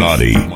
[0.00, 0.49] Manotti.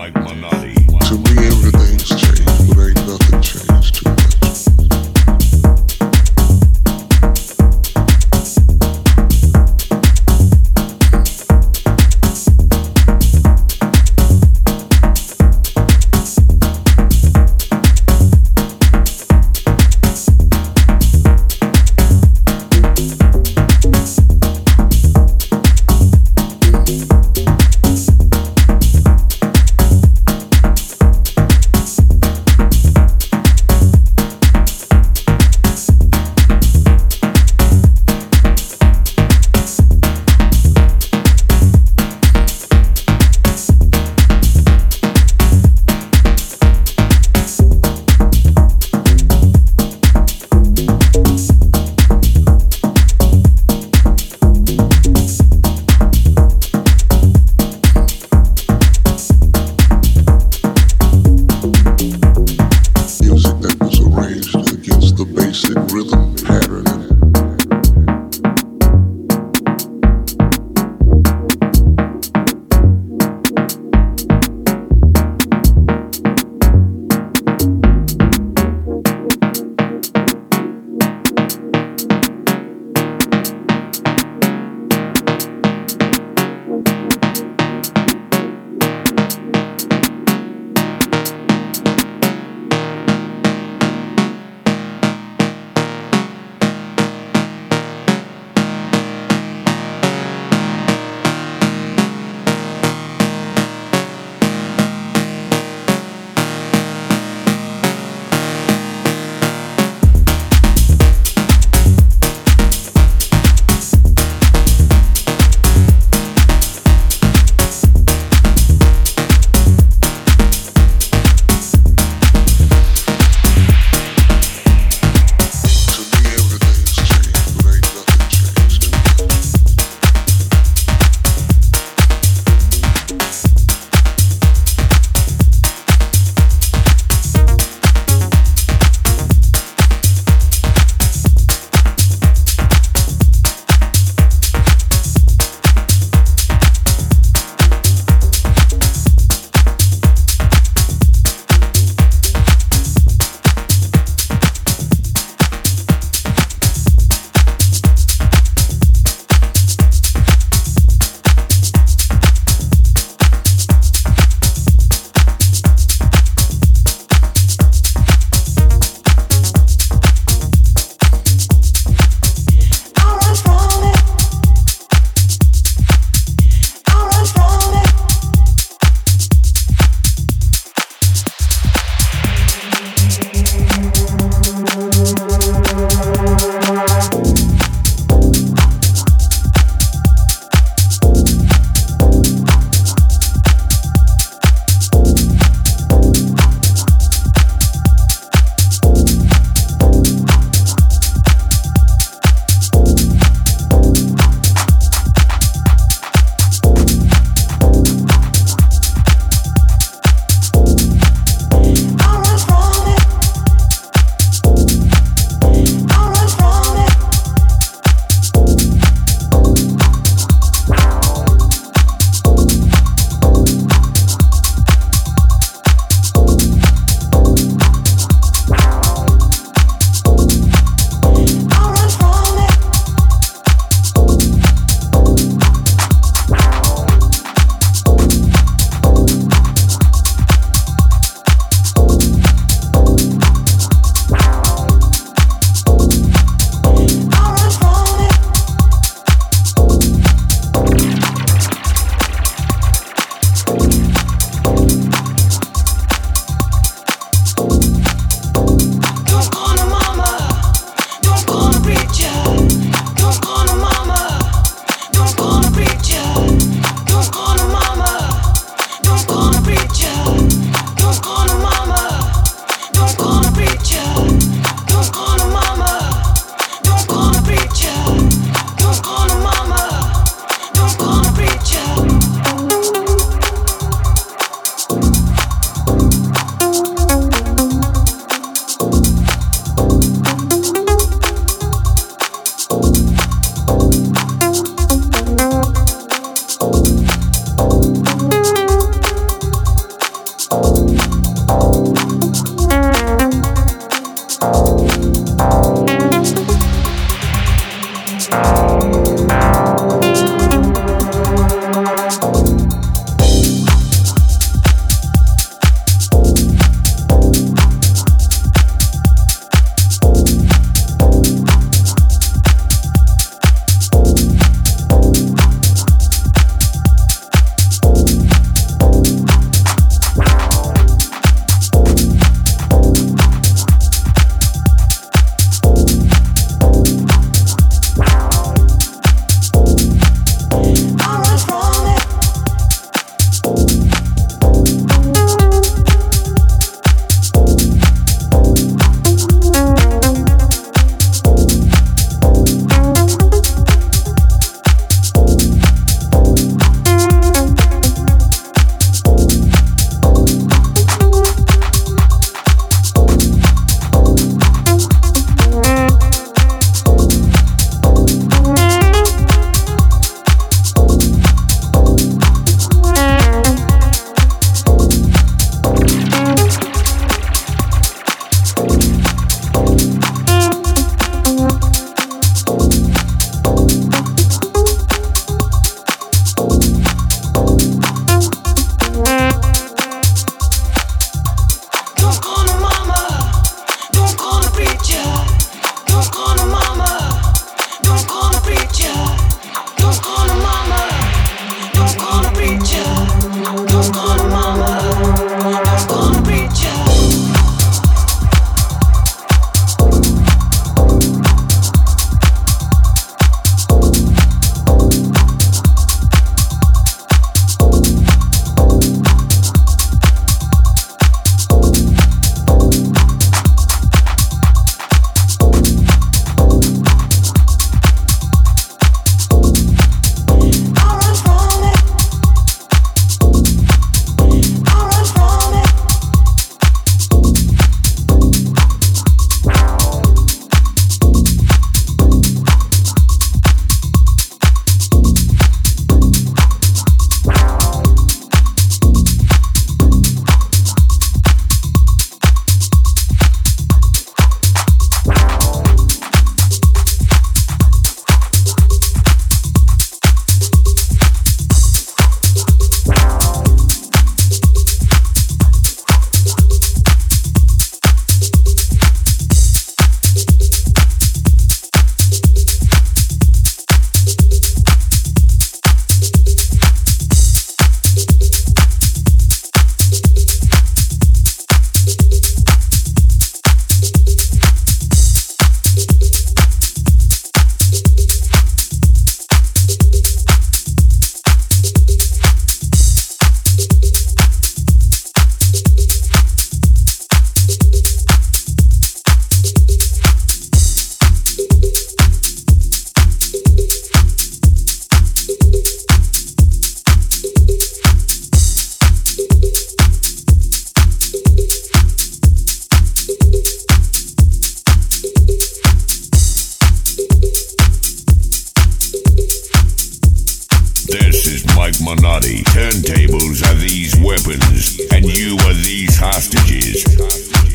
[521.53, 522.25] Manotti.
[522.25, 527.34] Turntables are these weapons, and you are these hostages.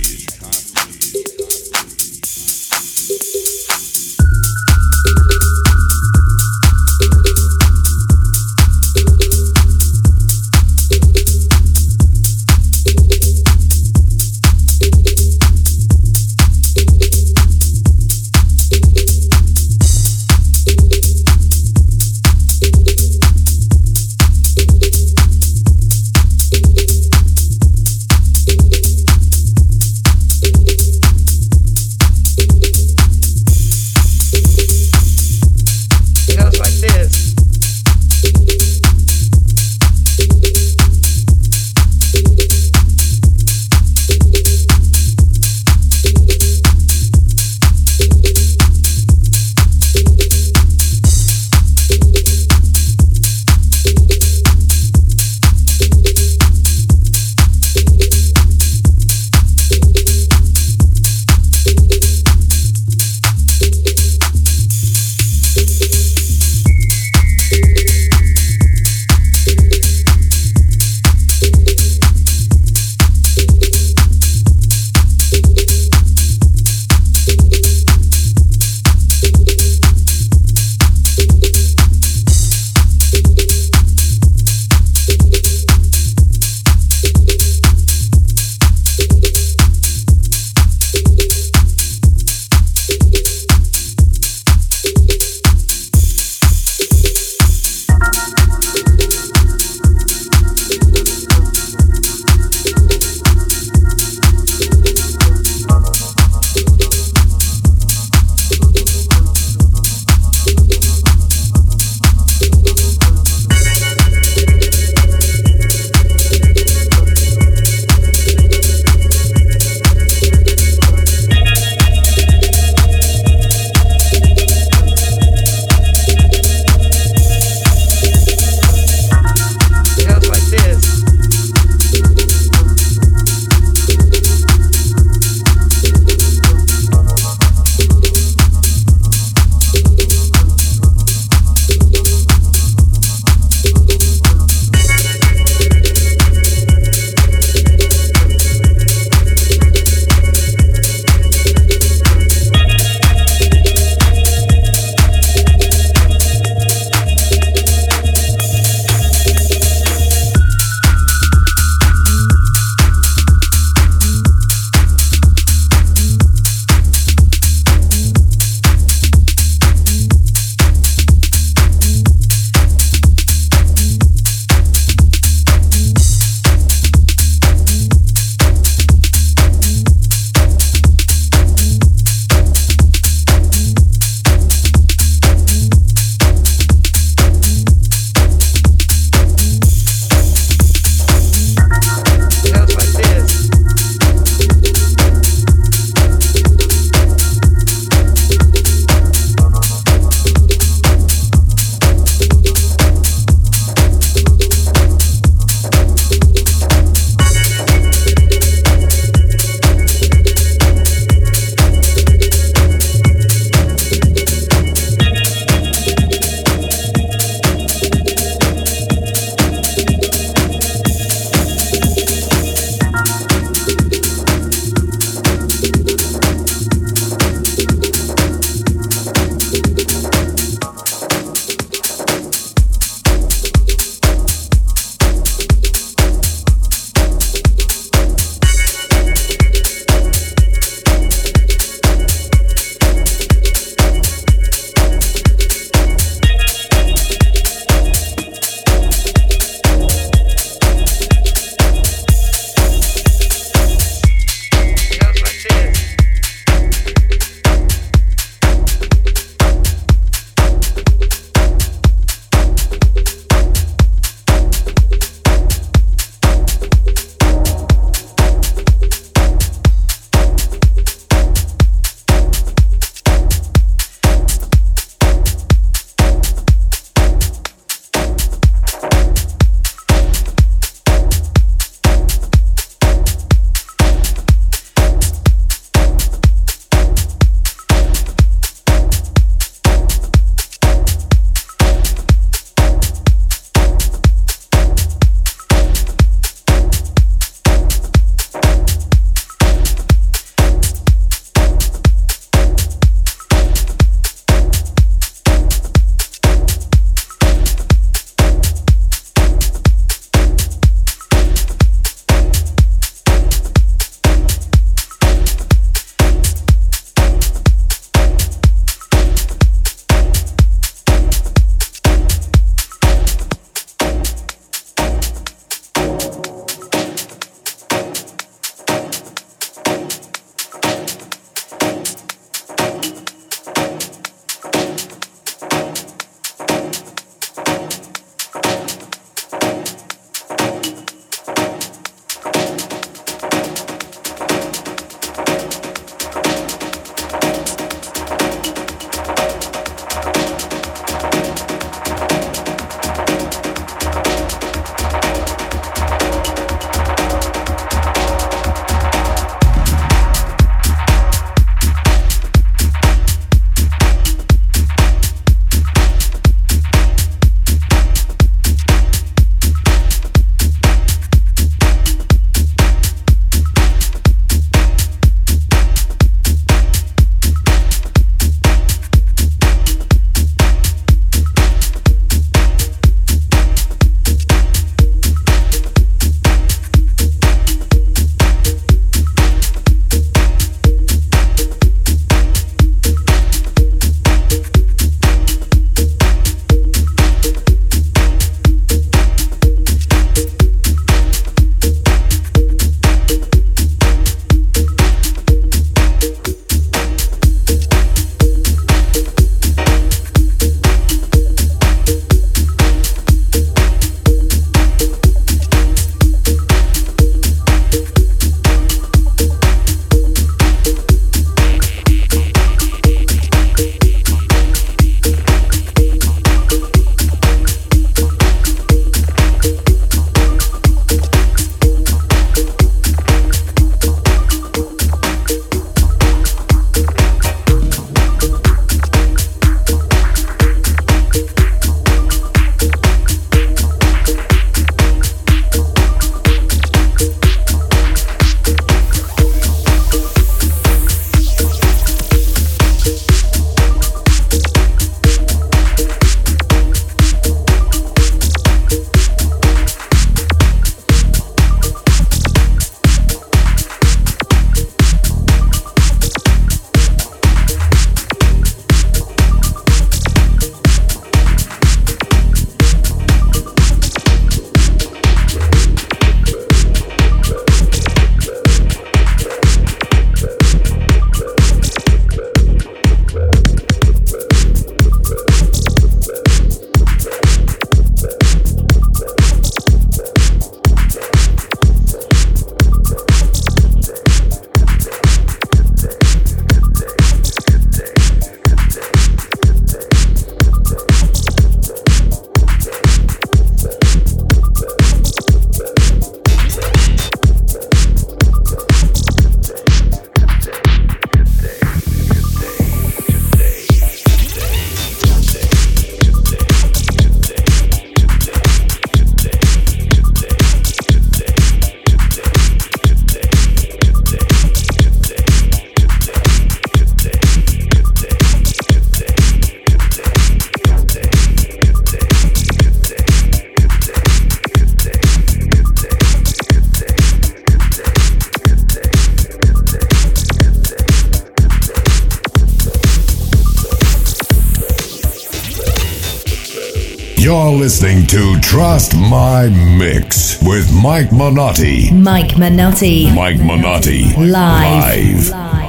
[549.47, 551.91] Mix with Mike Manotti.
[551.93, 553.13] Mike Manotti.
[553.15, 554.13] Mike Manotti.
[554.17, 554.29] Live.
[554.29, 555.29] Live.
[555.29, 555.68] Live.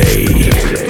[0.00, 0.89] Day.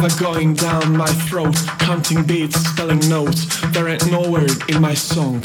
[0.00, 3.60] lava going down my throat, counting beats, spelling notes.
[3.72, 5.42] There ain't no word in my song.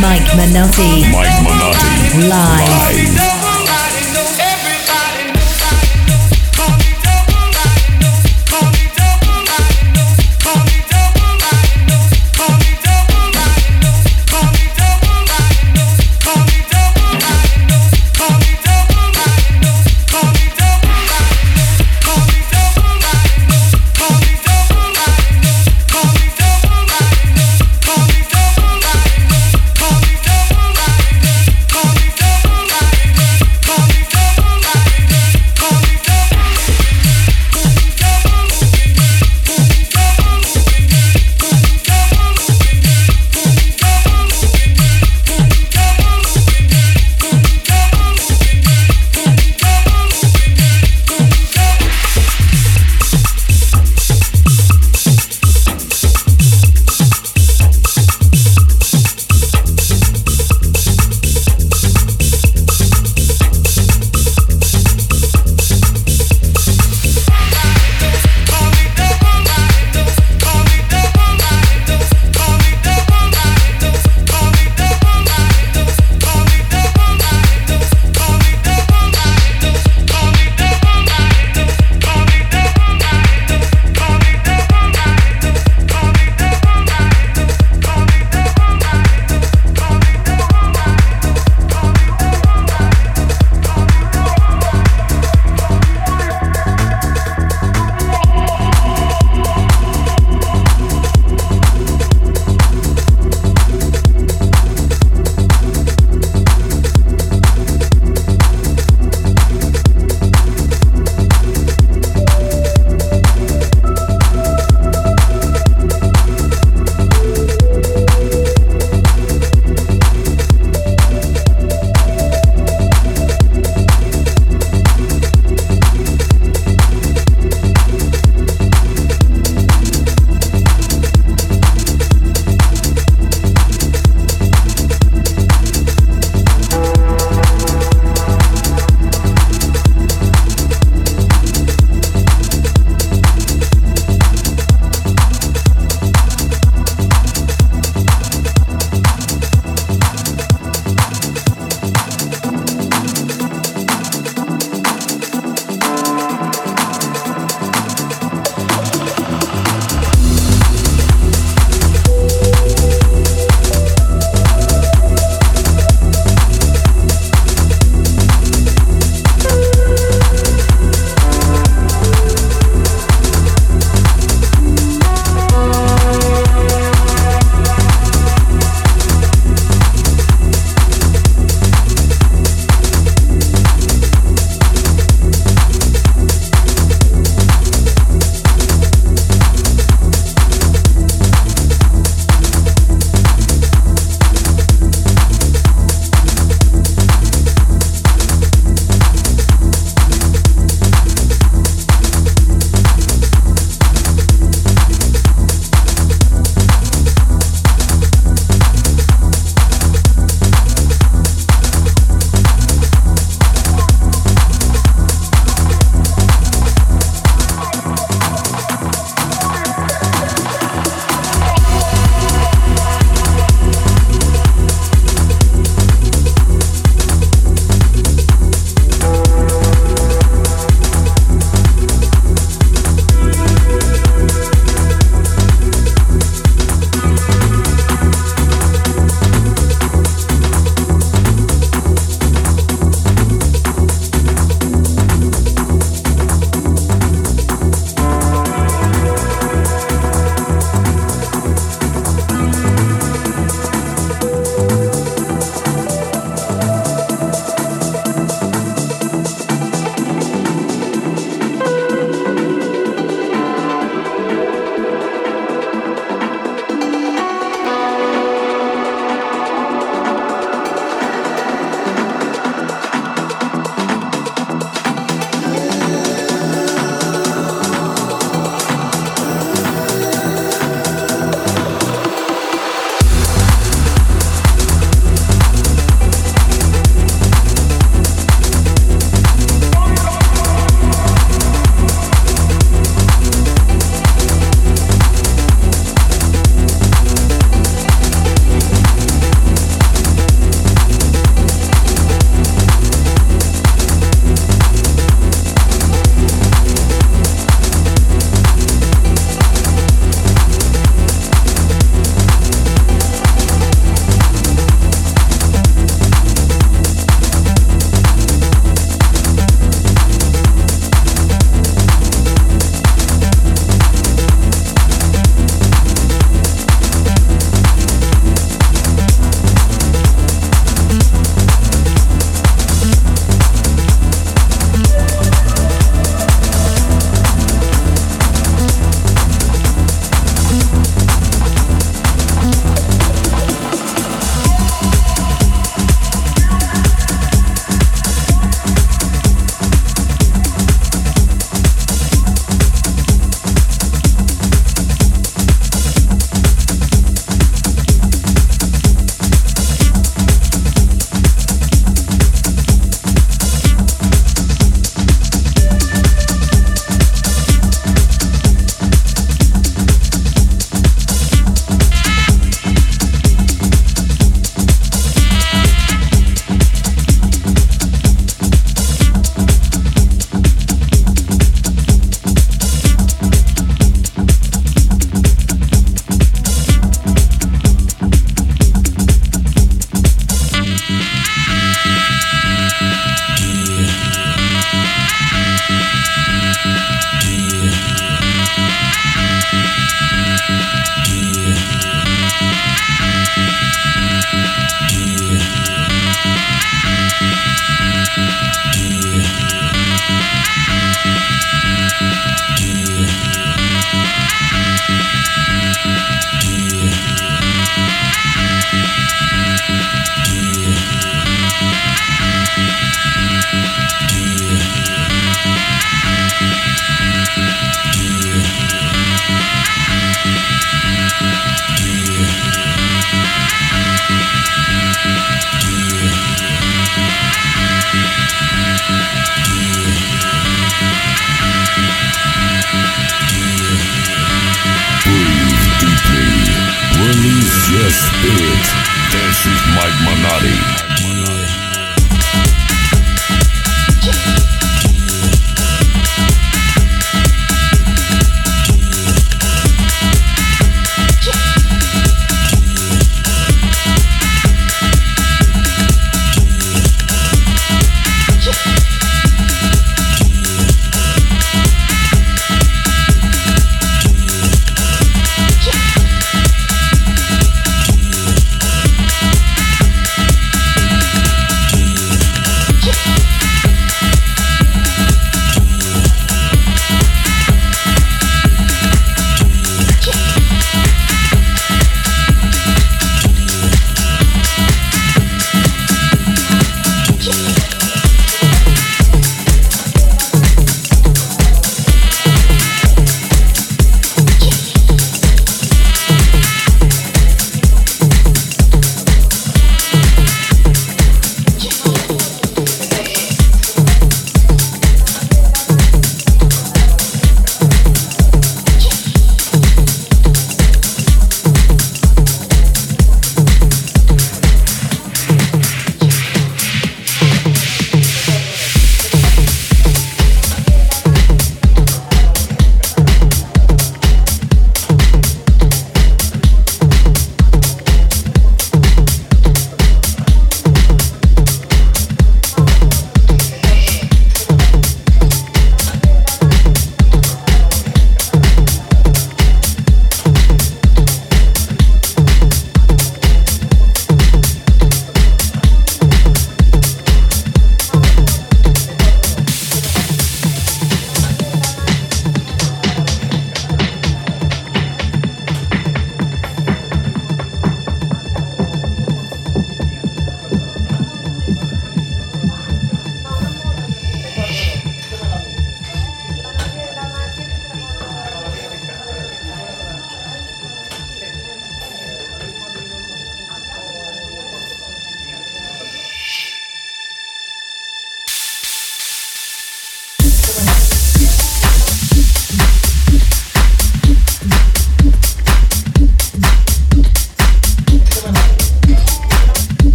[0.00, 1.08] Mike Manotti.
[1.10, 2.28] Mike Manotti.
[2.28, 3.14] Live.
[3.14, 3.45] Live.